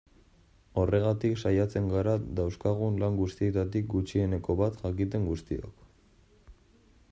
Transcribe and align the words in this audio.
Horregatik 0.83 1.35
saiatzen 1.41 1.89
gara 1.91 2.15
dauzkagun 2.39 2.97
lan 3.05 3.21
guztietatik 3.21 3.87
gutxieneko 3.93 4.57
bat 4.65 4.83
jakiten 4.87 5.31
guztiok. 5.33 5.87